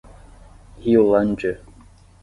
Riolândia 0.83 1.61